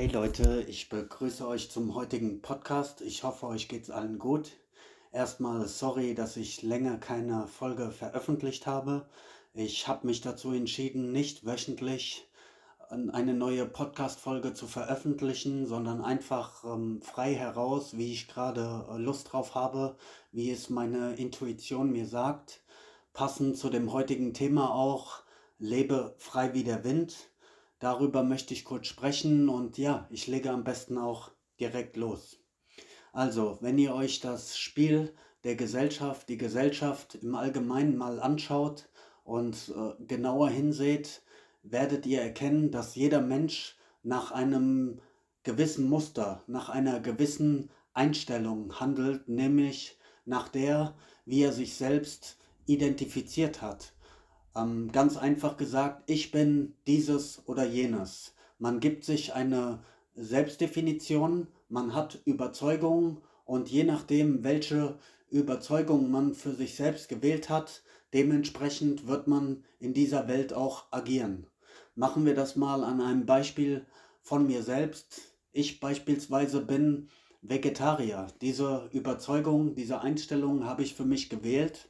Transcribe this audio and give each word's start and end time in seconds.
Hey 0.00 0.08
Leute, 0.08 0.64
ich 0.66 0.88
begrüße 0.88 1.46
euch 1.46 1.70
zum 1.70 1.94
heutigen 1.94 2.40
Podcast. 2.40 3.02
Ich 3.02 3.22
hoffe, 3.22 3.46
euch 3.46 3.68
geht's 3.68 3.90
allen 3.90 4.18
gut. 4.18 4.52
Erstmal 5.12 5.68
sorry, 5.68 6.14
dass 6.14 6.38
ich 6.38 6.62
länger 6.62 6.96
keine 6.96 7.46
Folge 7.46 7.90
veröffentlicht 7.90 8.66
habe. 8.66 9.06
Ich 9.52 9.88
habe 9.88 10.06
mich 10.06 10.22
dazu 10.22 10.52
entschieden, 10.52 11.12
nicht 11.12 11.44
wöchentlich 11.44 12.26
eine 12.88 13.34
neue 13.34 13.66
Podcast-Folge 13.66 14.54
zu 14.54 14.66
veröffentlichen, 14.66 15.66
sondern 15.66 16.00
einfach 16.00 16.64
ähm, 16.64 17.02
frei 17.02 17.34
heraus, 17.34 17.98
wie 17.98 18.14
ich 18.14 18.26
gerade 18.26 18.86
äh, 18.90 18.96
Lust 18.96 19.30
drauf 19.30 19.54
habe, 19.54 19.98
wie 20.32 20.50
es 20.50 20.70
meine 20.70 21.16
Intuition 21.16 21.92
mir 21.92 22.06
sagt. 22.06 22.62
Passend 23.12 23.58
zu 23.58 23.68
dem 23.68 23.92
heutigen 23.92 24.32
Thema 24.32 24.74
auch, 24.74 25.18
lebe 25.58 26.14
frei 26.16 26.54
wie 26.54 26.64
der 26.64 26.84
Wind. 26.84 27.30
Darüber 27.80 28.22
möchte 28.22 28.52
ich 28.54 28.64
kurz 28.64 28.86
sprechen 28.86 29.48
und 29.48 29.78
ja, 29.78 30.06
ich 30.10 30.26
lege 30.26 30.50
am 30.50 30.64
besten 30.64 30.98
auch 30.98 31.30
direkt 31.58 31.96
los. 31.96 32.38
Also, 33.12 33.58
wenn 33.62 33.78
ihr 33.78 33.94
euch 33.94 34.20
das 34.20 34.58
Spiel 34.58 35.14
der 35.44 35.56
Gesellschaft, 35.56 36.28
die 36.28 36.36
Gesellschaft 36.36 37.16
im 37.16 37.34
Allgemeinen 37.34 37.96
mal 37.96 38.20
anschaut 38.20 38.88
und 39.24 39.72
äh, 39.74 40.04
genauer 40.04 40.50
hinseht, 40.50 41.22
werdet 41.62 42.04
ihr 42.04 42.20
erkennen, 42.20 42.70
dass 42.70 42.94
jeder 42.94 43.22
Mensch 43.22 43.76
nach 44.02 44.30
einem 44.30 45.00
gewissen 45.42 45.88
Muster, 45.88 46.44
nach 46.46 46.68
einer 46.68 47.00
gewissen 47.00 47.70
Einstellung 47.94 48.78
handelt, 48.78 49.28
nämlich 49.28 49.98
nach 50.26 50.48
der, 50.48 50.94
wie 51.24 51.42
er 51.42 51.52
sich 51.52 51.74
selbst 51.74 52.36
identifiziert 52.66 53.62
hat. 53.62 53.94
Ähm, 54.56 54.90
ganz 54.92 55.16
einfach 55.16 55.56
gesagt, 55.56 56.10
ich 56.10 56.30
bin 56.30 56.74
dieses 56.86 57.42
oder 57.46 57.64
jenes. 57.64 58.34
Man 58.58 58.80
gibt 58.80 59.04
sich 59.04 59.32
eine 59.34 59.80
Selbstdefinition, 60.14 61.46
man 61.68 61.94
hat 61.94 62.20
Überzeugungen 62.24 63.18
und 63.44 63.68
je 63.68 63.84
nachdem, 63.84 64.42
welche 64.42 64.98
Überzeugung 65.30 66.10
man 66.10 66.34
für 66.34 66.52
sich 66.52 66.74
selbst 66.74 67.08
gewählt 67.08 67.48
hat, 67.48 67.82
dementsprechend 68.12 69.06
wird 69.06 69.28
man 69.28 69.64
in 69.78 69.94
dieser 69.94 70.26
Welt 70.26 70.52
auch 70.52 70.86
agieren. 70.90 71.46
Machen 71.94 72.26
wir 72.26 72.34
das 72.34 72.56
mal 72.56 72.82
an 72.82 73.00
einem 73.00 73.26
Beispiel 73.26 73.86
von 74.20 74.46
mir 74.46 74.62
selbst. 74.62 75.20
Ich 75.52 75.80
beispielsweise 75.80 76.60
bin 76.60 77.08
Vegetarier. 77.42 78.26
Diese 78.40 78.88
Überzeugung, 78.92 79.74
diese 79.74 80.00
Einstellung 80.00 80.64
habe 80.64 80.82
ich 80.82 80.94
für 80.94 81.04
mich 81.04 81.30
gewählt 81.30 81.88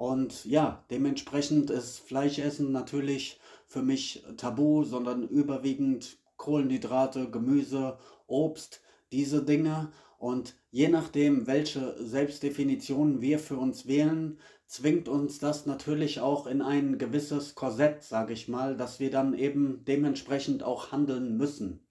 und 0.00 0.46
ja, 0.46 0.82
dementsprechend 0.90 1.68
ist 1.68 1.98
Fleischessen 1.98 2.72
natürlich 2.72 3.38
für 3.66 3.82
mich 3.82 4.24
tabu, 4.38 4.82
sondern 4.82 5.28
überwiegend 5.28 6.16
Kohlenhydrate, 6.38 7.28
Gemüse, 7.30 7.98
Obst, 8.26 8.80
diese 9.12 9.44
Dinge. 9.44 9.92
Und 10.18 10.54
je 10.70 10.88
nachdem, 10.88 11.46
welche 11.46 12.02
Selbstdefinition 12.02 13.20
wir 13.20 13.38
für 13.38 13.58
uns 13.58 13.86
wählen, 13.86 14.38
zwingt 14.66 15.06
uns 15.06 15.38
das 15.38 15.66
natürlich 15.66 16.20
auch 16.20 16.46
in 16.46 16.62
ein 16.62 16.96
gewisses 16.96 17.54
Korsett, 17.54 18.02
sage 18.02 18.32
ich 18.32 18.48
mal, 18.48 18.78
dass 18.78 19.00
wir 19.00 19.10
dann 19.10 19.34
eben 19.34 19.84
dementsprechend 19.84 20.62
auch 20.62 20.92
handeln 20.92 21.36
müssen. 21.36 21.86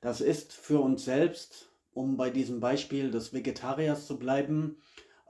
Das 0.00 0.20
ist 0.20 0.52
für 0.52 0.80
uns 0.80 1.04
selbst, 1.04 1.70
um 1.92 2.16
bei 2.16 2.30
diesem 2.30 2.58
Beispiel 2.58 3.12
des 3.12 3.32
Vegetariers 3.32 4.08
zu 4.08 4.18
bleiben, 4.18 4.78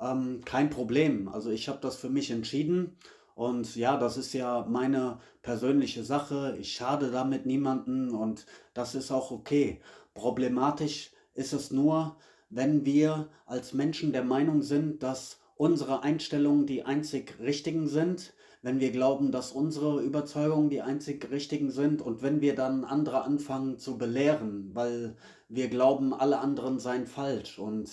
ähm, 0.00 0.41
kein 0.45 0.70
Problem. 0.70 1.28
Also 1.28 1.50
ich 1.50 1.69
habe 1.69 1.78
das 1.81 1.97
für 1.97 2.09
mich 2.09 2.31
entschieden 2.31 2.97
und 3.34 3.75
ja, 3.77 3.97
das 3.97 4.16
ist 4.16 4.32
ja 4.32 4.65
meine 4.69 5.19
persönliche 5.43 6.05
Sache. 6.05 6.56
Ich 6.60 6.72
schade 6.72 7.10
damit 7.10 7.47
niemanden 7.47 8.10
und 8.10 8.47
das 8.75 8.94
ist 8.94 9.10
auch 9.10 9.31
okay. 9.31 9.81
Problematisch 10.15 11.10
ist 11.34 11.53
es 11.53 11.71
nur, 11.71 12.16
wenn 12.49 12.84
wir 12.84 13.28
als 13.47 13.72
Menschen 13.72 14.12
der 14.12 14.25
Meinung 14.25 14.62
sind, 14.62 15.03
dass 15.03 15.41
unsere 15.56 16.03
Einstellungen 16.03 16.66
die 16.66 16.84
einzig 16.84 17.38
richtigen 17.41 17.88
sind, 17.88 18.34
wenn 18.62 18.81
wir 18.81 18.93
glauben, 18.93 19.31
dass 19.31 19.53
unsere 19.53 20.00
Überzeugungen 20.00 20.71
die 20.71 20.81
einzig 20.81 21.31
richtigen 21.31 21.71
sind 21.71 22.00
und 22.00 22.22
wenn 22.22 22.41
wir 22.41 22.55
dann 22.55 22.84
andere 22.84 23.22
anfangen 23.22 23.78
zu 23.78 23.99
belehren, 23.99 24.71
weil 24.72 25.16
wir 25.49 25.69
glauben, 25.69 26.15
alle 26.15 26.38
anderen 26.38 26.78
seien 26.78 27.06
falsch 27.06 27.59
und 27.59 27.91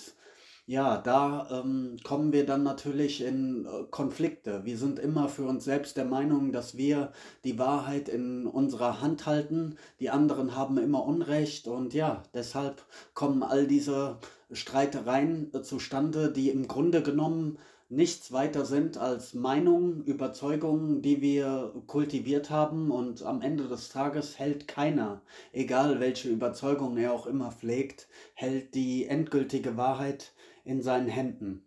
ja, 0.72 0.96
da 0.96 1.48
ähm, 1.50 1.98
kommen 2.02 2.32
wir 2.32 2.46
dann 2.46 2.62
natürlich 2.62 3.22
in 3.22 3.66
äh, 3.66 3.84
Konflikte. 3.90 4.64
Wir 4.64 4.78
sind 4.78 4.98
immer 4.98 5.28
für 5.28 5.44
uns 5.44 5.64
selbst 5.66 5.98
der 5.98 6.06
Meinung, 6.06 6.50
dass 6.50 6.78
wir 6.78 7.12
die 7.44 7.58
Wahrheit 7.58 8.08
in 8.08 8.46
unserer 8.46 9.02
Hand 9.02 9.26
halten. 9.26 9.76
Die 10.00 10.08
anderen 10.08 10.56
haben 10.56 10.78
immer 10.78 11.04
Unrecht 11.04 11.68
und 11.68 11.92
ja, 11.92 12.22
deshalb 12.32 12.86
kommen 13.12 13.42
all 13.42 13.66
diese 13.66 14.16
Streitereien 14.50 15.52
äh, 15.52 15.60
zustande, 15.60 16.32
die 16.32 16.48
im 16.48 16.66
Grunde 16.68 17.02
genommen 17.02 17.58
nichts 17.90 18.32
weiter 18.32 18.64
sind 18.64 18.96
als 18.96 19.34
Meinungen, 19.34 20.02
Überzeugungen, 20.04 21.02
die 21.02 21.20
wir 21.20 21.74
kultiviert 21.86 22.48
haben 22.48 22.90
und 22.90 23.22
am 23.24 23.42
Ende 23.42 23.68
des 23.68 23.90
Tages 23.90 24.38
hält 24.38 24.66
keiner, 24.66 25.20
egal 25.52 26.00
welche 26.00 26.30
Überzeugung 26.30 26.96
er 26.96 27.12
auch 27.12 27.26
immer 27.26 27.52
pflegt, 27.52 28.08
hält 28.32 28.74
die 28.74 29.04
endgültige 29.04 29.76
Wahrheit 29.76 30.32
in 30.64 30.82
seinen 30.82 31.08
Händen. 31.08 31.66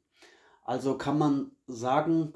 Also 0.63 0.97
kann 0.97 1.17
man 1.17 1.51
sagen, 1.67 2.33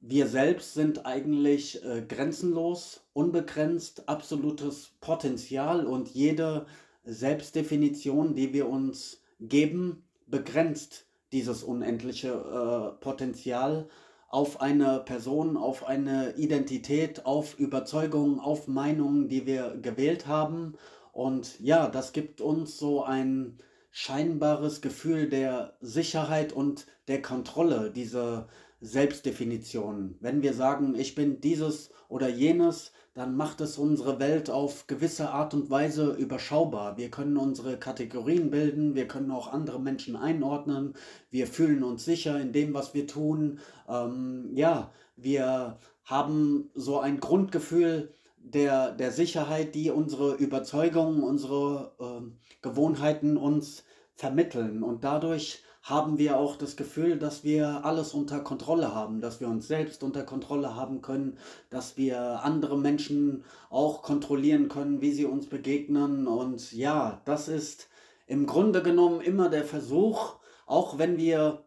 wir 0.00 0.26
selbst 0.26 0.74
sind 0.74 1.06
eigentlich 1.06 1.82
äh, 1.84 2.02
grenzenlos, 2.02 3.06
unbegrenzt, 3.12 4.08
absolutes 4.08 4.92
Potenzial 5.00 5.86
und 5.86 6.08
jede 6.10 6.66
Selbstdefinition, 7.04 8.34
die 8.34 8.52
wir 8.52 8.68
uns 8.68 9.22
geben, 9.40 10.04
begrenzt 10.26 11.06
dieses 11.32 11.62
unendliche 11.62 12.28
äh, 12.28 13.00
Potenzial 13.02 13.88
auf 14.28 14.60
eine 14.60 15.00
Person, 15.00 15.56
auf 15.56 15.86
eine 15.86 16.34
Identität, 16.36 17.24
auf 17.24 17.58
Überzeugungen, 17.58 18.40
auf 18.40 18.68
Meinungen, 18.68 19.28
die 19.28 19.46
wir 19.46 19.76
gewählt 19.80 20.26
haben. 20.26 20.74
Und 21.12 21.60
ja, 21.60 21.88
das 21.88 22.12
gibt 22.12 22.40
uns 22.40 22.78
so 22.78 23.04
ein 23.04 23.58
scheinbares 23.96 24.80
Gefühl 24.80 25.28
der 25.28 25.74
Sicherheit 25.80 26.52
und 26.52 26.86
der 27.06 27.22
Kontrolle, 27.22 27.92
diese 27.92 28.48
Selbstdefinition. 28.80 30.16
Wenn 30.18 30.42
wir 30.42 30.52
sagen, 30.52 30.96
ich 30.96 31.14
bin 31.14 31.40
dieses 31.40 31.90
oder 32.08 32.28
jenes, 32.28 32.90
dann 33.14 33.36
macht 33.36 33.60
es 33.60 33.78
unsere 33.78 34.18
Welt 34.18 34.50
auf 34.50 34.88
gewisse 34.88 35.30
Art 35.30 35.54
und 35.54 35.70
Weise 35.70 36.10
überschaubar. 36.10 36.96
Wir 36.96 37.08
können 37.08 37.36
unsere 37.36 37.78
Kategorien 37.78 38.50
bilden, 38.50 38.96
wir 38.96 39.06
können 39.06 39.30
auch 39.30 39.52
andere 39.52 39.80
Menschen 39.80 40.16
einordnen, 40.16 40.94
wir 41.30 41.46
fühlen 41.46 41.84
uns 41.84 42.04
sicher 42.04 42.40
in 42.40 42.50
dem, 42.50 42.74
was 42.74 42.94
wir 42.94 43.06
tun. 43.06 43.60
Ähm, 43.88 44.50
ja, 44.54 44.90
wir 45.14 45.78
haben 46.02 46.68
so 46.74 46.98
ein 46.98 47.20
Grundgefühl, 47.20 48.12
der, 48.44 48.92
der 48.92 49.10
Sicherheit, 49.10 49.74
die 49.74 49.90
unsere 49.90 50.34
Überzeugungen, 50.34 51.22
unsere 51.22 51.92
äh, 51.98 52.60
Gewohnheiten 52.62 53.36
uns 53.36 53.84
vermitteln. 54.14 54.82
Und 54.82 55.02
dadurch 55.02 55.62
haben 55.82 56.18
wir 56.18 56.38
auch 56.38 56.56
das 56.56 56.76
Gefühl, 56.76 57.18
dass 57.18 57.44
wir 57.44 57.84
alles 57.84 58.14
unter 58.14 58.40
Kontrolle 58.40 58.94
haben, 58.94 59.20
dass 59.20 59.40
wir 59.40 59.48
uns 59.48 59.66
selbst 59.68 60.02
unter 60.02 60.22
Kontrolle 60.22 60.74
haben 60.74 61.02
können, 61.02 61.38
dass 61.68 61.96
wir 61.96 62.42
andere 62.42 62.78
Menschen 62.78 63.44
auch 63.70 64.02
kontrollieren 64.02 64.68
können, 64.68 65.00
wie 65.00 65.12
sie 65.12 65.26
uns 65.26 65.46
begegnen. 65.46 66.26
Und 66.26 66.72
ja, 66.72 67.20
das 67.24 67.48
ist 67.48 67.88
im 68.26 68.46
Grunde 68.46 68.82
genommen 68.82 69.20
immer 69.20 69.48
der 69.50 69.64
Versuch, 69.64 70.36
auch 70.66 70.98
wenn 70.98 71.18
wir 71.18 71.64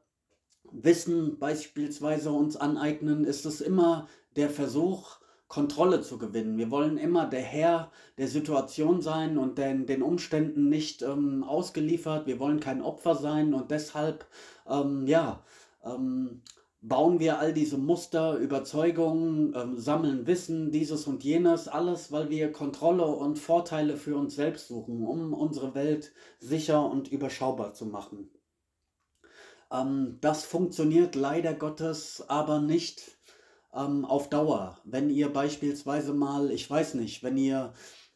Wissen 0.72 1.38
beispielsweise 1.40 2.32
uns 2.32 2.58
aneignen, 2.58 3.24
ist 3.24 3.46
es 3.46 3.62
immer 3.62 4.08
der 4.36 4.50
Versuch, 4.50 5.20
Kontrolle 5.48 6.02
zu 6.02 6.18
gewinnen. 6.18 6.58
Wir 6.58 6.72
wollen 6.72 6.98
immer 6.98 7.26
der 7.26 7.42
Herr 7.42 7.92
der 8.18 8.28
Situation 8.28 9.02
sein 9.02 9.38
und 9.38 9.58
den, 9.58 9.86
den 9.86 10.02
Umständen 10.02 10.70
nicht 10.70 11.02
ähm, 11.02 11.44
ausgeliefert. 11.44 12.28
Wir 12.28 12.40
wollen 12.40 12.60
kein 12.60 12.82
Opfer 12.82 13.16
sein 13.16 13.54
und 13.54 13.72
deshalb, 13.72 14.26
ähm, 14.68 15.08
ja, 15.08 15.44
ähm, 15.84 16.42
bauen 16.82 17.20
wir 17.20 17.40
all 17.40 17.54
diese 17.54 17.78
Muster, 17.78 18.38
Überzeugungen, 18.38 19.54
ähm, 19.56 19.78
sammeln 19.78 20.28
Wissen, 20.28 20.72
dieses 20.72 21.08
und 21.08 21.24
jenes, 21.24 21.68
alles, 21.68 22.12
weil 22.12 22.30
wir 22.30 22.52
Kontrolle 22.52 23.06
und 23.06 23.40
Vorteile 23.40 23.98
für 23.98 24.16
uns 24.16 24.36
selbst 24.36 24.68
suchen, 24.68 25.06
um 25.06 25.34
unsere 25.34 25.76
Welt 25.76 26.14
sicher 26.40 26.90
und 26.90 27.08
überschaubar 27.12 27.74
zu 27.74 27.86
machen. 27.86 28.30
Ähm, 29.72 30.18
das 30.22 30.46
funktioniert 30.46 31.16
leider 31.16 31.54
Gottes 31.54 32.24
aber 32.28 32.60
nicht 32.62 33.17
ähm, 33.78 34.06
auf 34.06 34.30
Dauer. 34.30 34.78
Wenn 34.84 35.10
ihr 35.10 35.32
beispielsweise 35.32 36.14
mal, 36.14 36.52
ich 36.52 36.70
weiß 36.70 36.96
nicht, 36.96 37.24
wenn 37.24 37.38
ihr 37.38 37.74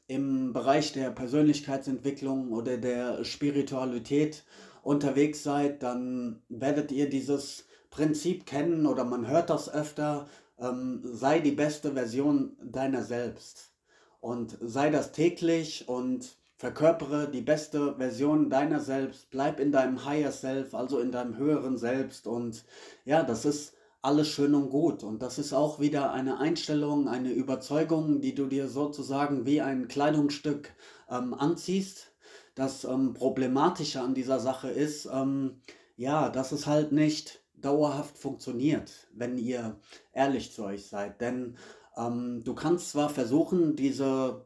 im 0.07 0.51
Bereich 0.53 0.91
der 0.93 1.11
Persönlichkeitsentwicklung 1.11 2.51
oder 2.51 2.77
der 2.77 3.23
Spiritualität 3.23 4.43
unterwegs 4.83 5.43
seid, 5.43 5.83
dann 5.83 6.41
werdet 6.49 6.91
ihr 6.91 7.09
dieses 7.09 7.65
Prinzip 7.89 8.45
kennen 8.45 8.85
oder 8.85 9.03
man 9.03 9.27
hört 9.27 9.49
das 9.49 9.73
öfter, 9.73 10.27
ähm, 10.59 11.01
sei 11.03 11.39
die 11.39 11.51
beste 11.51 11.93
Version 11.93 12.57
deiner 12.63 13.03
selbst. 13.03 13.71
Und 14.19 14.57
sei 14.61 14.89
das 14.89 15.11
täglich 15.13 15.87
und 15.87 16.37
verkörpere 16.57 17.29
die 17.29 17.41
beste 17.41 17.95
Version 17.95 18.49
deiner 18.49 18.79
selbst, 18.79 19.31
bleib 19.31 19.59
in 19.59 19.71
deinem 19.71 20.05
Higher 20.05 20.31
Self, 20.31 20.75
also 20.75 20.99
in 20.99 21.11
deinem 21.11 21.37
höheren 21.37 21.77
Selbst 21.77 22.27
und 22.27 22.63
ja, 23.03 23.23
das 23.23 23.45
ist 23.45 23.73
alles 24.01 24.29
schön 24.29 24.55
und 24.55 24.69
gut 24.69 25.03
und 25.03 25.21
das 25.21 25.37
ist 25.37 25.53
auch 25.53 25.79
wieder 25.79 26.11
eine 26.11 26.39
Einstellung, 26.39 27.07
eine 27.07 27.31
Überzeugung, 27.31 28.19
die 28.21 28.33
du 28.33 28.47
dir 28.47 28.67
sozusagen 28.67 29.45
wie 29.45 29.61
ein 29.61 29.87
Kleidungsstück 29.87 30.73
ähm, 31.09 31.33
anziehst. 31.33 32.11
Das 32.55 32.83
ähm, 32.83 33.13
Problematische 33.13 34.01
an 34.01 34.13
dieser 34.15 34.39
Sache 34.39 34.69
ist, 34.69 35.05
ähm, 35.05 35.61
ja, 35.95 36.29
dass 36.29 36.51
es 36.51 36.65
halt 36.65 36.91
nicht 36.91 37.43
dauerhaft 37.53 38.17
funktioniert, 38.17 39.07
wenn 39.13 39.37
ihr 39.37 39.79
ehrlich 40.13 40.51
zu 40.51 40.63
euch 40.63 40.87
seid. 40.87 41.21
Denn 41.21 41.57
ähm, 41.95 42.43
du 42.43 42.55
kannst 42.55 42.89
zwar 42.89 43.09
versuchen, 43.09 43.75
diese 43.75 44.45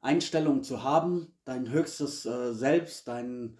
Einstellung 0.00 0.62
zu 0.62 0.84
haben, 0.84 1.34
dein 1.44 1.70
höchstes 1.70 2.24
äh, 2.26 2.52
Selbst, 2.54 3.08
dein, 3.08 3.58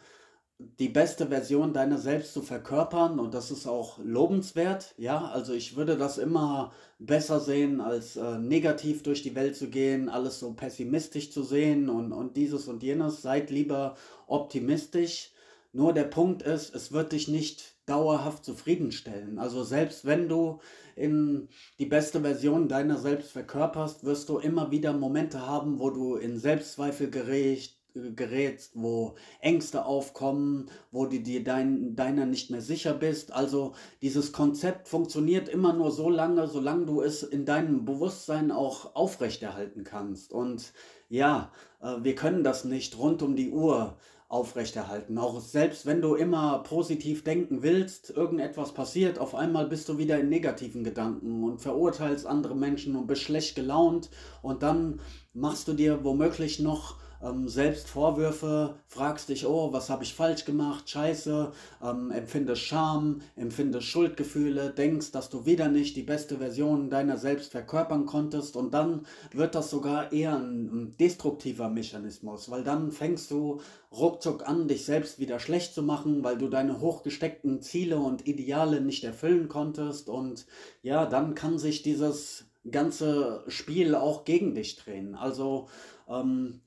die 0.59 0.89
beste 0.89 1.29
Version 1.29 1.73
deiner 1.73 1.99
selbst 1.99 2.33
zu 2.33 2.43
verkörpern 2.43 3.21
und 3.21 3.33
das 3.33 3.53
ist 3.53 3.69
auch 3.69 3.99
lobenswert. 3.99 4.93
Ja, 4.99 5.27
also 5.27 5.53
ich 5.53 5.77
würde 5.77 5.97
das 5.97 6.19
immer 6.19 6.73
besser 6.99 7.39
sehen, 7.39 7.81
als 7.81 8.17
äh, 8.17 8.39
negativ 8.39 9.05
durch 9.05 9.23
die 9.23 9.37
Welt 9.37 9.57
zu 9.57 9.71
gehen, 9.71 10.09
alles 10.09 10.41
so 10.41 10.53
pessimistisch 10.55 11.31
zu 11.31 11.45
sehen 11.45 11.89
und, 11.89 12.13
und 12.13 12.37
dieses 12.37 12.67
und 12.67 12.83
jenes. 12.83 13.23
Seid 13.23 13.51
lieber 13.51 13.97
optimistisch. 14.27 15.33
Nur 15.73 15.93
der 15.93 16.05
Punkt 16.05 16.43
ist, 16.43 16.75
es 16.75 16.91
wird 16.91 17.13
dich 17.13 17.29
nicht 17.29 17.77
dauerhaft 17.87 18.45
zufriedenstellen. 18.45 19.39
Also 19.39 19.63
selbst 19.63 20.07
wenn 20.07 20.29
du 20.29 20.61
in 20.97 21.49
die 21.79 21.87
beste 21.87 22.21
Version 22.21 22.67
deiner 22.67 22.99
selbst 22.99 23.31
verkörperst, 23.31 24.03
wirst 24.03 24.29
du 24.29 24.39
immer 24.39 24.73
wieder 24.73 24.93
Momente 24.93 25.47
haben, 25.47 25.79
wo 25.79 25.91
du 25.91 26.17
in 26.17 26.39
Selbstzweifel 26.39 27.11
gerätst, 27.11 27.78
gerätst, 28.15 28.73
wo 28.75 29.15
Ängste 29.41 29.85
aufkommen, 29.85 30.71
wo 30.91 31.07
du 31.07 31.19
dir 31.21 31.45
dein, 31.45 31.97
deiner 31.97 32.27
nicht 32.27 32.51
mehr 32.51 32.63
sicher 32.63 32.95
bist. 32.95 33.33
Also 33.33 33.75
dieses 34.03 34.33
Konzept 34.33 34.89
funktioniert 34.89 35.49
immer 35.49 35.73
nur 35.73 35.91
so 35.91 36.11
lange, 36.11 36.47
solange 36.47 36.87
du 36.87 37.03
es 37.03 37.23
in 37.23 37.45
deinem 37.45 37.85
Bewusstsein 37.85 38.51
auch 38.51 38.95
aufrechterhalten 38.95 39.85
kannst. 39.85 40.33
Und 40.33 40.73
ja, 41.09 41.53
äh, 41.81 41.97
wir 42.03 42.15
können 42.15 42.45
das 42.45 42.65
nicht 42.65 42.99
rund 42.99 43.23
um 43.23 43.37
die 43.37 43.51
Uhr 43.51 43.97
aufrechterhalten. 44.29 45.17
Auch 45.17 45.41
selbst 45.41 45.87
wenn 45.87 46.03
du 46.03 46.15
immer 46.15 46.59
positiv 46.59 47.25
denken 47.25 47.63
willst, 47.63 48.11
irgendetwas 48.11 48.73
passiert, 48.73 49.19
auf 49.19 49.35
einmal 49.35 49.67
bist 49.67 49.89
du 49.89 49.97
wieder 49.97 50.21
in 50.21 50.29
negativen 50.29 50.85
Gedanken 50.85 51.45
und 51.45 51.63
verurteilst 51.63 52.27
andere 52.27 52.55
Menschen 52.55 52.95
und 52.95 53.07
bist 53.07 53.23
schlecht 53.23 53.57
gelaunt 53.57 54.11
und 54.43 54.63
dann 54.63 55.01
machst 55.33 55.67
du 55.67 55.73
dir 55.73 56.05
womöglich 56.05 56.61
noch 56.61 56.97
ähm, 57.23 57.49
selbst 57.49 57.89
Vorwürfe, 57.89 58.77
fragst 58.87 59.29
dich, 59.29 59.47
oh, 59.47 59.73
was 59.73 59.91
habe 59.91 60.05
ich 60.05 60.15
falsch 60.15 60.45
gemacht, 60.45 60.89
scheiße, 60.89 61.53
ähm, 61.83 62.11
empfindest 62.11 62.63
Scham, 62.63 63.21
empfindest 63.37 63.87
Schuldgefühle, 63.87 64.71
denkst, 64.71 65.11
dass 65.13 65.29
du 65.31 65.47
wieder 65.47 65.69
nicht 65.69 65.97
die 65.97 66.03
beste 66.03 66.39
Version 66.39 66.91
deiner 66.91 67.17
selbst 67.17 67.53
verkörpern 67.53 68.07
konntest. 68.07 68.57
Und 68.57 68.73
dann 68.75 69.07
wird 69.33 69.55
das 69.55 69.71
sogar 69.71 70.13
eher 70.13 70.37
ein, 70.37 70.67
ein 70.67 70.97
destruktiver 70.99 71.69
Mechanismus, 71.69 72.51
weil 72.51 72.65
dann 72.65 72.93
fängst 72.93 73.31
du 73.31 73.61
ruckzuck 73.91 74.47
an, 74.47 74.69
dich 74.69 74.85
selbst 74.85 75.19
wieder 75.19 75.41
schlecht 75.41 75.75
zu 75.75 75.83
machen, 75.83 76.23
weil 76.23 76.39
du 76.39 76.49
deine 76.49 76.81
hochgesteckten 76.81 77.63
Ziele 77.63 77.99
und 77.99 78.27
Ideale 78.27 78.81
nicht 78.81 79.05
erfüllen 79.05 79.49
konntest. 79.49 80.09
Und 80.09 80.47
ja, 80.83 81.07
dann 81.07 81.35
kann 81.35 81.59
sich 81.59 81.83
dieses 81.83 82.47
ganze 82.71 83.45
Spiel 83.49 83.95
auch 83.95 84.25
gegen 84.25 84.55
dich 84.55 84.77
drehen. 84.77 85.15
Also 85.15 85.69
ähm, 86.09 86.61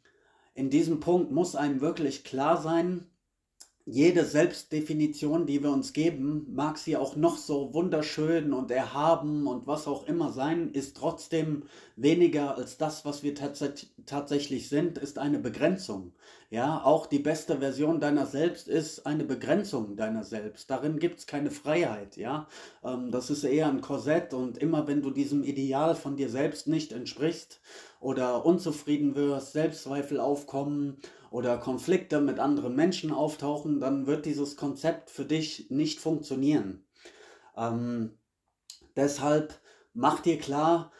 in 0.54 0.70
diesem 0.70 1.00
Punkt 1.00 1.32
muss 1.32 1.56
einem 1.56 1.82
wirklich 1.82 2.24
klar 2.24 2.62
sein, 2.62 3.12
jede 3.86 4.26
Selbstdefinition, 4.26 5.48
die 5.48 5.64
wir 5.64 5.72
uns 5.72 5.92
geben, 5.92 6.46
mag 6.54 6.78
sie 6.78 6.98
auch 6.98 7.16
noch 7.16 7.38
so 7.38 7.74
wunderschön 7.74 8.54
und 8.54 8.70
erhaben 8.70 9.48
und 9.48 9.66
was 9.66 9.88
auch 9.88 10.08
immer 10.08 10.32
sein, 10.32 10.72
ist 10.72 10.96
trotzdem 10.98 11.64
weniger 11.96 12.56
als 12.58 12.78
das, 12.78 13.06
was 13.06 13.24
wir 13.24 13.34
tats 13.34 13.64
tatsächlich 14.06 14.70
sind, 14.70 14.98
ist 14.98 15.18
eine 15.18 15.40
Begrenzung. 15.40 16.14
Ja, 16.50 16.84
auch 16.84 17.06
die 17.08 17.20
beste 17.20 17.58
Version 17.60 18.00
deiner 18.00 18.26
selbst 18.26 18.68
ist 18.68 19.06
eine 19.06 19.24
Begrenzung 19.24 19.96
deiner 19.96 20.24
selbst. 20.24 20.70
Darin 20.70 21.00
gibt 21.00 21.20
es 21.20 21.28
keine 21.28 21.50
Freiheit. 21.50 22.18
Ja, 22.18 22.48
ähm, 22.84 23.10
das 23.10 23.30
ist 23.30 23.44
eher 23.44 23.68
ein 23.68 23.82
Korsett 23.82 24.34
und 24.34 24.58
immer 24.58 24.88
wenn 24.88 25.02
du 25.02 25.12
diesem 25.12 25.44
Ideal 25.44 25.96
von 25.96 26.18
dir 26.18 26.30
selbst 26.30 26.68
nicht 26.68 26.92
entsprichst 26.92 27.62
oder 28.02 28.46
unzufrieden 28.46 29.16
wirst, 29.16 29.54
Selbstzweifel 29.54 30.20
aufkommen 30.20 30.98
oder 31.30 31.58
Konflikte 31.58 32.20
mit 32.20 32.40
anderen 32.40 32.76
Menschen 32.76 33.12
auftauchen, 33.14 33.80
dann 33.80 34.08
wird 34.08 34.26
dieses 34.26 34.58
Konzept 34.58 35.10
für 35.10 35.24
dich 35.24 35.70
nicht 35.70 36.00
funktionieren. 36.00 36.84
Ähm, 37.56 38.18
deshalb 38.96 39.62
mach 39.94 40.20
dir 40.20 40.40
klar, 40.40 40.92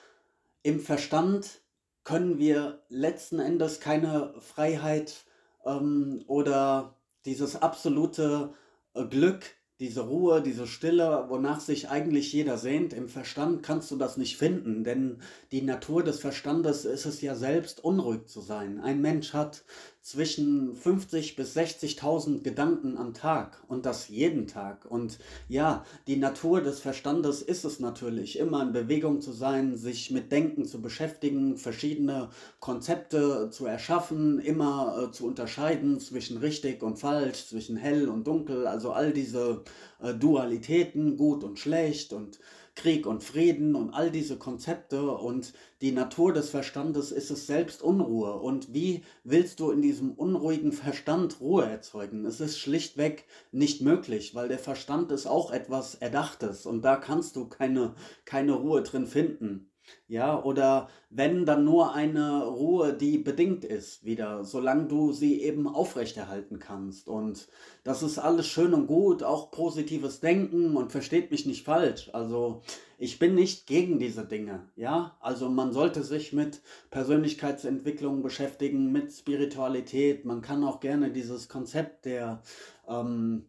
im 0.62 0.80
Verstand 0.80 1.62
können 2.04 2.38
wir 2.38 2.84
letzten 2.88 3.40
Endes 3.40 3.80
keine 3.80 4.36
Freiheit 4.40 5.26
ähm, 5.66 6.24
oder 6.28 6.96
dieses 7.26 7.62
absolute 7.62 8.54
äh, 8.94 9.06
Glück 9.06 9.44
diese 9.82 10.02
Ruhe, 10.02 10.44
diese 10.44 10.68
Stille, 10.68 11.26
wonach 11.30 11.60
sich 11.60 11.90
eigentlich 11.90 12.32
jeder 12.32 12.60
sehnt, 12.60 12.94
im 12.94 13.10
Verstand 13.10 13.64
kannst 13.64 13.90
du 13.90 13.96
das 13.96 14.16
nicht 14.16 14.38
finden, 14.38 14.84
denn 14.84 15.18
die 15.52 15.64
Natur 15.64 16.04
des 16.04 16.20
Verstandes 16.20 16.86
ist 16.86 17.08
es 17.08 17.20
ja 17.22 17.36
selbst, 17.36 17.84
unruhig 17.84 18.28
zu 18.28 18.42
sein. 18.42 18.80
Ein 18.80 19.02
Mensch 19.02 19.34
hat 19.34 19.64
zwischen 20.02 20.76
50 20.76 21.36
bis 21.36 21.56
60.000 21.56 22.42
Gedanken 22.42 22.98
am 22.98 23.14
Tag 23.14 23.62
und 23.68 23.86
das 23.86 24.08
jeden 24.08 24.48
Tag. 24.48 24.90
Und 24.90 25.20
ja, 25.48 25.86
die 26.08 26.18
Natur 26.18 26.62
des 26.62 26.80
Verstandes 26.80 27.44
ist 27.44 27.66
es 27.66 27.80
natürlich, 27.80 28.40
immer 28.40 28.64
in 28.64 28.74
Bewegung 28.74 29.22
zu 29.22 29.32
sein, 29.32 29.78
sich 29.78 30.10
mit 30.10 30.32
Denken 30.32 30.66
zu 30.66 30.82
beschäftigen, 30.82 31.56
verschiedene 31.56 32.30
Konzepte 32.60 33.50
zu 33.52 33.68
erschaffen, 33.68 34.40
immer 34.40 35.10
äh, 35.10 35.12
zu 35.12 35.28
unterscheiden 35.28 36.00
zwischen 36.00 36.38
richtig 36.38 36.82
und 36.82 36.98
falsch, 36.98 37.48
zwischen 37.48 37.78
hell 37.78 38.10
und 38.10 38.26
dunkel, 38.26 38.66
also 38.66 38.92
all 38.94 39.14
diese 39.14 39.64
äh, 40.02 40.16
Dualitäten, 40.16 41.16
gut 41.16 41.44
und 41.44 41.60
schlecht 41.60 42.12
und 42.12 42.40
Krieg 42.82 43.06
und 43.06 43.24
Frieden 43.24 43.76
und 43.76 43.94
all 43.94 44.10
diese 44.10 44.38
Konzepte 44.38 45.12
und 45.12 45.54
die 45.82 45.92
Natur 45.92 46.34
des 46.34 46.50
Verstandes 46.50 47.12
ist 47.12 47.30
es 47.30 47.46
selbst 47.46 47.84
Unruhe. 47.84 48.34
Und 48.34 48.74
wie 48.74 49.04
willst 49.24 49.60
du 49.60 49.70
in 49.70 49.84
diesem 49.84 50.14
unruhigen 50.14 50.72
Verstand 50.72 51.40
Ruhe 51.42 51.64
erzeugen? 51.64 52.26
Es 52.26 52.40
ist 52.40 52.58
schlichtweg 52.58 53.26
nicht 53.52 53.82
möglich, 53.82 54.34
weil 54.34 54.48
der 54.48 54.58
Verstand 54.58 55.12
ist 55.12 55.28
auch 55.28 55.52
etwas 55.52 55.94
Erdachtes 55.94 56.66
und 56.66 56.82
da 56.82 56.96
kannst 56.96 57.36
du 57.36 57.48
keine, 57.48 57.94
keine 58.26 58.54
Ruhe 58.54 58.82
drin 58.82 59.06
finden. 59.06 59.71
Ja, 60.08 60.44
oder 60.44 60.90
wenn 61.10 61.46
dann 61.46 61.64
nur 61.64 61.94
eine 61.94 62.46
Ruhe, 62.46 62.94
die 62.94 63.18
bedingt 63.18 63.64
ist, 63.64 64.04
wieder, 64.04 64.44
solange 64.44 64.88
du 64.88 65.12
sie 65.12 65.42
eben 65.42 65.68
aufrechterhalten 65.68 66.60
kannst. 66.60 67.08
Und 67.08 67.48
das 67.84 68.04
ist 68.04 68.20
alles 68.20 68.48
schön 68.48 68.74
und 68.74 68.88
gut, 68.88 69.24
auch 69.24 69.52
positives 69.52 70.20
Denken 70.20 70.76
und 70.76 70.92
versteht 70.92 71.32
mich 71.32 71.46
nicht 71.46 71.66
falsch. 71.66 72.10
Also 72.14 72.62
ich 72.98 73.20
bin 73.20 73.36
nicht 73.36 73.68
gegen 73.68 74.00
diese 74.00 74.26
Dinge, 74.26 74.70
ja. 74.76 75.18
Also 75.22 75.50
man 75.50 75.72
sollte 75.72 76.04
sich 76.04 76.34
mit 76.34 76.62
Persönlichkeitsentwicklung 76.90 78.22
beschäftigen, 78.22 78.92
mit 78.92 79.12
Spiritualität. 79.12 80.26
Man 80.26 80.42
kann 80.42 80.64
auch 80.64 80.80
gerne 80.82 81.12
dieses 81.12 81.50
Konzept 81.50 82.06
der 82.06 82.44
ähm, 82.88 83.46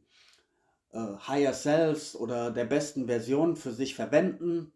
äh, 0.93 0.99
Higher 1.27 1.55
Selves 1.55 2.17
oder 2.17 2.51
der 2.51 2.65
besten 2.65 3.07
Version 3.07 3.57
für 3.57 3.73
sich 3.73 3.95
verwenden 3.95 4.73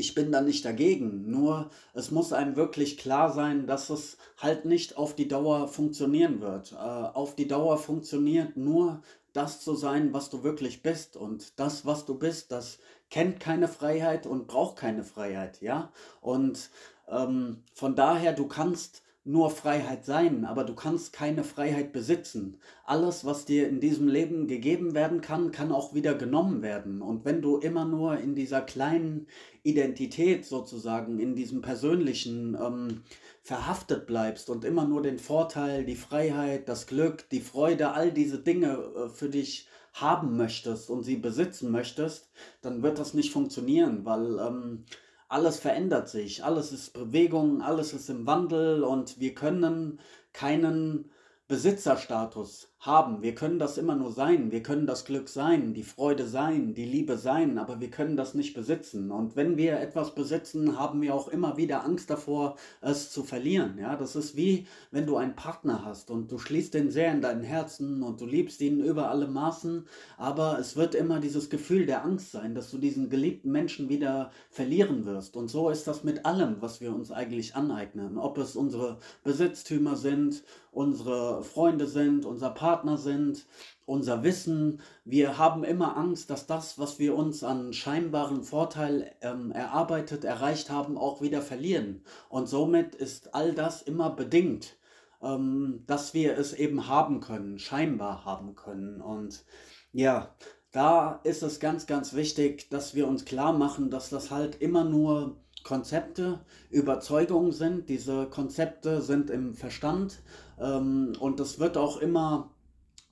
ich 0.00 0.14
bin 0.14 0.32
da 0.32 0.40
nicht 0.40 0.64
dagegen. 0.64 1.30
Nur 1.30 1.70
es 1.94 2.10
muss 2.10 2.32
einem 2.32 2.56
wirklich 2.56 2.98
klar 2.98 3.32
sein, 3.32 3.66
dass 3.66 3.90
es 3.90 4.16
halt 4.38 4.64
nicht 4.64 4.96
auf 4.96 5.14
die 5.14 5.28
Dauer 5.28 5.68
funktionieren 5.68 6.40
wird. 6.40 6.72
Äh, 6.72 6.76
auf 6.76 7.36
die 7.36 7.46
Dauer 7.46 7.78
funktioniert 7.78 8.56
nur 8.56 9.02
das 9.32 9.60
zu 9.60 9.74
sein, 9.74 10.12
was 10.12 10.30
du 10.30 10.42
wirklich 10.42 10.82
bist. 10.82 11.16
Und 11.16 11.58
das, 11.60 11.86
was 11.86 12.04
du 12.06 12.18
bist, 12.18 12.50
das 12.50 12.78
kennt 13.10 13.40
keine 13.40 13.68
Freiheit 13.68 14.26
und 14.26 14.46
braucht 14.46 14.76
keine 14.76 15.04
Freiheit, 15.04 15.60
ja. 15.60 15.92
Und 16.20 16.70
ähm, 17.08 17.62
von 17.72 17.94
daher, 17.94 18.32
du 18.32 18.46
kannst 18.46 19.02
nur 19.30 19.50
Freiheit 19.50 20.04
sein, 20.04 20.44
aber 20.44 20.64
du 20.64 20.74
kannst 20.74 21.12
keine 21.12 21.44
Freiheit 21.44 21.92
besitzen. 21.92 22.58
Alles, 22.84 23.24
was 23.24 23.44
dir 23.44 23.68
in 23.68 23.78
diesem 23.78 24.08
Leben 24.08 24.48
gegeben 24.48 24.92
werden 24.94 25.20
kann, 25.20 25.52
kann 25.52 25.70
auch 25.70 25.94
wieder 25.94 26.14
genommen 26.14 26.62
werden. 26.62 27.00
Und 27.00 27.24
wenn 27.24 27.40
du 27.40 27.58
immer 27.58 27.84
nur 27.84 28.18
in 28.18 28.34
dieser 28.34 28.60
kleinen 28.60 29.28
Identität 29.62 30.44
sozusagen, 30.44 31.20
in 31.20 31.36
diesem 31.36 31.62
persönlichen 31.62 32.56
ähm, 32.60 33.02
verhaftet 33.42 34.06
bleibst 34.06 34.50
und 34.50 34.64
immer 34.64 34.84
nur 34.84 35.02
den 35.02 35.18
Vorteil, 35.18 35.84
die 35.84 35.96
Freiheit, 35.96 36.68
das 36.68 36.88
Glück, 36.88 37.28
die 37.30 37.40
Freude, 37.40 37.92
all 37.92 38.10
diese 38.10 38.40
Dinge 38.40 38.78
äh, 38.96 39.08
für 39.10 39.28
dich 39.28 39.68
haben 39.92 40.36
möchtest 40.36 40.90
und 40.90 41.04
sie 41.04 41.16
besitzen 41.16 41.70
möchtest, 41.70 42.30
dann 42.62 42.82
wird 42.82 42.98
das 42.98 43.14
nicht 43.14 43.32
funktionieren, 43.32 44.04
weil 44.04 44.38
ähm, 44.40 44.84
alles 45.30 45.60
verändert 45.60 46.08
sich, 46.08 46.44
alles 46.44 46.72
ist 46.72 46.92
Bewegung, 46.92 47.62
alles 47.62 47.92
ist 47.92 48.10
im 48.10 48.26
Wandel 48.26 48.82
und 48.82 49.20
wir 49.20 49.32
können 49.32 50.00
keinen 50.32 51.12
Besitzerstatus 51.46 52.69
haben. 52.80 53.20
Wir 53.20 53.34
können 53.34 53.58
das 53.58 53.76
immer 53.76 53.94
nur 53.94 54.10
sein. 54.10 54.50
Wir 54.50 54.62
können 54.62 54.86
das 54.86 55.04
Glück 55.04 55.28
sein, 55.28 55.74
die 55.74 55.82
Freude 55.82 56.26
sein, 56.26 56.72
die 56.72 56.86
Liebe 56.86 57.18
sein, 57.18 57.58
aber 57.58 57.78
wir 57.78 57.90
können 57.90 58.16
das 58.16 58.32
nicht 58.32 58.54
besitzen. 58.54 59.10
Und 59.10 59.36
wenn 59.36 59.58
wir 59.58 59.78
etwas 59.80 60.14
besitzen, 60.14 60.78
haben 60.78 61.02
wir 61.02 61.14
auch 61.14 61.28
immer 61.28 61.58
wieder 61.58 61.84
Angst 61.84 62.08
davor, 62.08 62.56
es 62.80 63.10
zu 63.12 63.22
verlieren. 63.22 63.76
Ja, 63.78 63.96
das 63.96 64.16
ist 64.16 64.34
wie 64.34 64.66
wenn 64.90 65.04
du 65.04 65.18
einen 65.18 65.36
Partner 65.36 65.84
hast 65.84 66.10
und 66.10 66.32
du 66.32 66.38
schließt 66.38 66.72
den 66.72 66.90
sehr 66.90 67.12
in 67.12 67.20
dein 67.20 67.42
Herzen 67.42 68.02
und 68.02 68.18
du 68.18 68.24
liebst 68.24 68.62
ihn 68.62 68.80
über 68.80 69.10
alle 69.10 69.28
Maßen, 69.28 69.86
aber 70.16 70.58
es 70.58 70.74
wird 70.74 70.94
immer 70.94 71.20
dieses 71.20 71.50
Gefühl 71.50 71.84
der 71.84 72.02
Angst 72.02 72.32
sein, 72.32 72.54
dass 72.54 72.70
du 72.70 72.78
diesen 72.78 73.10
geliebten 73.10 73.52
Menschen 73.52 73.90
wieder 73.90 74.30
verlieren 74.48 75.04
wirst. 75.04 75.36
Und 75.36 75.48
so 75.48 75.68
ist 75.68 75.86
das 75.86 76.02
mit 76.02 76.24
allem, 76.24 76.56
was 76.60 76.80
wir 76.80 76.94
uns 76.94 77.12
eigentlich 77.12 77.54
aneignen. 77.54 78.16
Ob 78.16 78.38
es 78.38 78.56
unsere 78.56 78.98
Besitztümer 79.22 79.96
sind, 79.96 80.42
unsere 80.72 81.42
Freunde 81.42 81.86
sind, 81.86 82.24
unser 82.24 82.50
Partner 82.50 82.69
sind, 82.96 83.46
unser 83.86 84.22
Wissen. 84.22 84.80
Wir 85.04 85.38
haben 85.38 85.64
immer 85.64 85.96
Angst, 85.96 86.30
dass 86.30 86.46
das, 86.46 86.78
was 86.78 86.98
wir 86.98 87.16
uns 87.16 87.42
an 87.42 87.72
scheinbaren 87.72 88.42
Vorteil 88.42 89.12
ähm, 89.20 89.50
erarbeitet, 89.50 90.24
erreicht 90.24 90.70
haben, 90.70 90.96
auch 90.96 91.20
wieder 91.20 91.42
verlieren. 91.42 92.02
Und 92.28 92.48
somit 92.48 92.94
ist 92.94 93.34
all 93.34 93.52
das 93.52 93.82
immer 93.82 94.10
bedingt, 94.10 94.76
ähm, 95.22 95.82
dass 95.86 96.14
wir 96.14 96.38
es 96.38 96.52
eben 96.52 96.86
haben 96.86 97.20
können, 97.20 97.58
scheinbar 97.58 98.24
haben 98.24 98.54
können. 98.54 99.00
Und 99.00 99.44
ja, 99.92 100.34
da 100.72 101.20
ist 101.24 101.42
es 101.42 101.58
ganz, 101.58 101.86
ganz 101.86 102.14
wichtig, 102.14 102.70
dass 102.70 102.94
wir 102.94 103.08
uns 103.08 103.24
klar 103.24 103.52
machen, 103.52 103.90
dass 103.90 104.08
das 104.08 104.30
halt 104.30 104.62
immer 104.62 104.84
nur 104.84 105.36
Konzepte, 105.64 106.40
Überzeugungen 106.70 107.52
sind. 107.52 107.88
Diese 107.88 108.26
Konzepte 108.26 109.02
sind 109.02 109.30
im 109.30 109.54
Verstand 109.54 110.20
ähm, 110.58 111.12
und 111.18 111.40
es 111.40 111.58
wird 111.58 111.76
auch 111.76 111.98
immer 111.98 112.50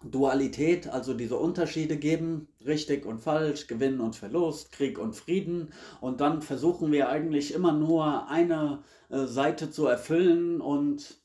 Dualität, 0.02 0.88
also 0.88 1.12
diese 1.12 1.36
Unterschiede 1.36 1.96
geben, 1.96 2.48
richtig 2.64 3.04
und 3.04 3.18
falsch, 3.18 3.66
Gewinn 3.66 4.00
und 4.00 4.14
Verlust, 4.14 4.70
Krieg 4.70 4.98
und 4.98 5.16
Frieden. 5.16 5.72
Und 6.00 6.20
dann 6.20 6.40
versuchen 6.42 6.92
wir 6.92 7.08
eigentlich 7.08 7.52
immer 7.52 7.72
nur 7.72 8.28
eine 8.28 8.82
äh, 9.08 9.26
Seite 9.26 9.70
zu 9.70 9.86
erfüllen 9.86 10.60
und 10.60 11.18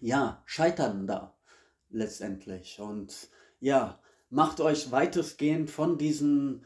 ja, 0.00 0.42
scheitern 0.46 1.06
da 1.06 1.34
letztendlich. 1.90 2.80
Und 2.80 3.28
ja, 3.60 3.98
macht 4.30 4.60
euch 4.60 4.90
weitestgehend 4.90 5.70
von 5.70 5.98
diesen 5.98 6.64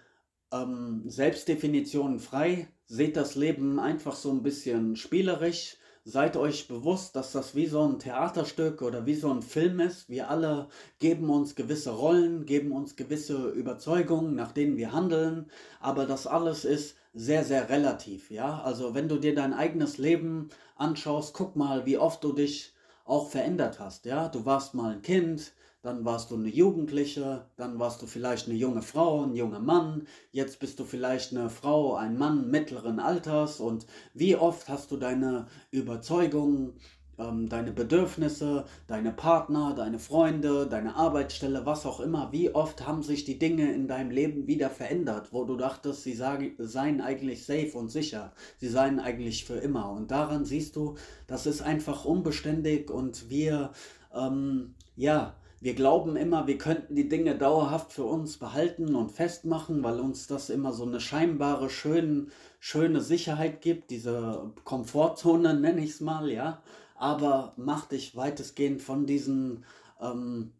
ähm, 0.53 1.03
Selbstdefinitionen 1.07 2.21
frei, 2.21 2.69
seht 2.87 3.17
das 3.17 3.35
Leben 3.35 3.81
einfach 3.81 4.15
so 4.15 4.31
ein 4.31 4.43
bisschen 4.43 4.97
spielerisch, 4.97 5.77
seid 6.05 6.37
euch 6.37 6.67
bewusst, 6.69 7.15
dass 7.17 7.33
das 7.33 7.55
wie 7.55 7.67
so 7.67 7.83
ein 7.83 7.99
Theaterstück 7.99 8.83
oder 8.83 9.07
wie 9.07 9.15
so 9.15 9.31
ein 9.31 9.43
Film 9.43 9.81
ist. 9.81 10.09
Wir 10.09 10.29
alle 10.31 10.69
geben 10.99 11.31
uns 11.31 11.55
gewisse 11.55 11.91
Rollen, 11.91 12.45
geben 12.45 12.73
uns 12.73 12.97
gewisse 12.97 13.51
Überzeugungen, 13.51 14.35
nach 14.35 14.53
denen 14.53 14.77
wir 14.77 14.93
handeln, 14.93 15.51
aber 15.81 16.07
das 16.07 16.27
alles 16.27 16.65
ist 16.65 16.97
sehr, 17.15 17.45
sehr 17.45 17.69
relativ, 17.69 18.31
ja. 18.31 18.63
Also 18.63 18.95
wenn 18.95 19.09
du 19.09 19.19
dir 19.19 19.35
dein 19.35 19.55
eigenes 19.55 19.99
Leben 19.99 20.49
anschaust, 20.77 21.35
guck 21.35 21.57
mal, 21.57 21.87
wie 21.87 21.99
oft 21.99 22.25
du 22.25 22.33
dich 22.33 22.73
auch 23.05 23.29
verändert 23.31 23.79
hast, 23.79 24.05
ja. 24.07 24.29
Du 24.29 24.45
warst 24.45 24.75
mal 24.75 24.95
ein 24.95 25.03
Kind, 25.03 25.53
dann 25.83 26.05
warst 26.05 26.31
du 26.31 26.37
eine 26.37 26.49
Jugendliche, 26.49 27.47
dann 27.57 27.79
warst 27.81 28.01
du 28.03 28.07
vielleicht 28.07 28.49
eine 28.49 28.57
junge 28.57 28.83
Frau, 28.83 29.25
ein 29.25 29.35
junger 29.35 29.59
Mann, 29.59 30.07
jetzt 30.31 30.61
bist 30.61 30.79
du 30.79 30.85
vielleicht 30.85 31.33
eine 31.33 31.51
Frau, 31.51 31.97
ein 31.97 32.17
Mann 32.17 32.51
mittleren 32.51 33.01
Alters. 33.01 33.59
Und 33.59 33.87
wie 34.15 34.37
oft 34.37 34.69
hast 34.69 34.93
du 34.93 34.97
deine 34.97 35.47
Überzeugungen, 35.73 36.75
ähm, 37.19 37.49
deine 37.49 37.73
Bedürfnisse, 37.73 38.65
deine 38.87 39.11
Partner, 39.11 39.75
deine 39.75 39.99
Freunde, 39.99 40.69
deine 40.69 40.95
Arbeitsstelle, 40.95 41.67
was 41.67 41.85
auch 41.85 41.99
immer, 41.99 42.31
wie 42.31 42.55
oft 42.55 42.87
haben 42.87 43.03
sich 43.03 43.25
die 43.25 43.41
Dinge 43.41 43.73
in 43.75 43.89
deinem 43.89 44.13
Leben 44.13 44.47
wieder 44.47 44.71
verändert, 44.71 45.33
wo 45.33 45.45
du 45.45 45.57
dachtest, 45.57 46.05
sie 46.05 46.15
sagen, 46.15 46.53
seien 46.59 47.01
eigentlich 47.01 47.45
safe 47.45 47.73
und 47.75 47.91
sicher, 47.91 48.33
sie 48.59 48.69
seien 48.69 49.01
eigentlich 49.01 49.45
für 49.45 49.57
immer. 49.57 49.91
Und 49.91 50.13
daran 50.13 50.45
siehst 50.45 50.77
du, 50.77 50.95
das 51.27 51.47
ist 51.47 51.61
einfach 51.61 52.05
unbeständig 52.05 52.89
und 52.89 53.29
wir, 53.29 53.73
ähm, 54.15 54.75
ja, 54.95 55.35
wir 55.63 55.75
glauben 55.75 56.17
immer, 56.17 56.49
wir 56.49 56.59
könnten 56.59 56.97
die 56.97 57.09
Dinge 57.09 57.39
dauerhaft 57.39 57.93
für 57.93 58.03
uns 58.03 58.37
behalten 58.37 58.97
und 58.97 59.13
festmachen, 59.13 59.85
weil 59.85 60.01
uns 60.01 60.27
das 60.27 60.51
immer 60.51 60.73
so 60.73 60.85
eine 60.85 61.01
scheinbare 61.01 61.71
schön, 61.71 62.33
schöne 62.59 63.01
Sicherheit 63.01 63.61
gibt, 63.61 63.93
diese 63.93 64.53
Komfortzone 64.65 65.55
nenne 65.55 65.85
ich 65.85 65.91
es 65.91 66.01
mal, 66.01 66.33
ja. 66.33 66.65
Aber 66.97 67.55
mach 67.57 67.87
dich 67.87 68.17
weitestgehend 68.17 68.83
von 68.83 69.07
diesen 69.07 69.65
ähm, 70.01 70.53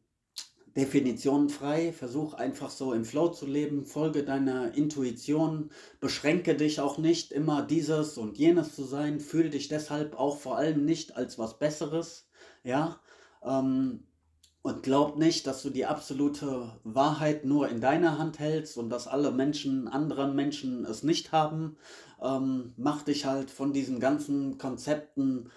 Definitionen 0.77 1.49
frei, 1.49 1.93
versuch 1.93 2.35
einfach 2.35 2.71
so 2.71 2.93
im 2.93 3.05
Flow 3.05 3.29
zu 3.31 3.47
leben, 3.47 3.87
folge 3.87 4.23
deiner 4.23 4.73
Intuition, 4.77 5.71
beschränke 5.99 6.55
dich 6.55 6.79
auch 6.79 6.99
nicht 6.99 7.33
immer 7.33 7.63
dieses 7.63 8.19
und 8.19 8.39
jenes 8.39 8.77
zu 8.77 8.85
sein, 8.85 9.19
fühle 9.19 9.51
dich 9.51 9.67
deshalb 9.67 10.17
auch 10.17 10.39
vor 10.39 10.59
allem 10.59 10.85
nicht 10.85 11.17
als 11.17 11.41
was 11.41 11.59
Besseres, 11.59 12.29
ja. 12.63 13.01
Ähm, 13.45 14.05
und 14.63 14.85
glaub 14.85 15.19
nicht, 15.19 15.47
dass 15.47 15.63
du 15.63 15.71
die 15.71 15.87
absolute 15.87 16.71
Wahrheit 16.85 17.45
nur 17.45 17.69
in 17.69 17.81
deiner 17.81 18.19
Hand 18.19 18.39
hältst 18.39 18.79
und 18.79 18.91
dass 18.91 19.09
alle 19.09 19.33
Menschen, 19.33 19.89
anderen 19.89 20.37
Menschen 20.37 20.85
es 20.85 21.03
nicht 21.03 21.33
haben. 21.33 21.77
Ähm, 22.23 22.73
mach 22.77 23.03
dich 23.03 23.27
halt 23.27 23.51
von 23.51 23.73
diesen 23.73 23.99
ganzen 23.99 24.59
Konzepten 24.59 25.51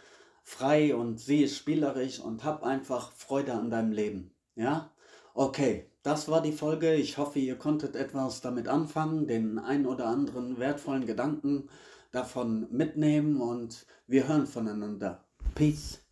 frei 0.43 0.95
und 0.95 1.19
sieh 1.19 1.43
es 1.43 1.55
spielerisch 1.55 2.19
und 2.19 2.43
hab 2.43 2.63
einfach 2.63 3.11
Freude 3.11 3.53
an 3.53 3.69
deinem 3.69 3.91
Leben. 3.91 4.31
Ja? 4.55 4.91
Okay, 5.35 5.89
das 6.01 6.27
war 6.27 6.41
die 6.41 6.51
Folge. 6.51 6.95
Ich 6.95 7.17
hoffe, 7.17 7.39
ihr 7.39 7.57
konntet 7.57 7.95
etwas 7.95 8.41
damit 8.41 8.67
anfangen, 8.67 9.27
den 9.27 9.59
ein 9.59 9.85
oder 9.85 10.07
anderen 10.07 10.57
wertvollen 10.57 11.05
Gedanken 11.05 11.69
davon 12.11 12.67
mitnehmen 12.71 13.41
und 13.41 13.85
wir 14.07 14.27
hören 14.27 14.47
voneinander. 14.47 15.25
Peace. 15.53 16.04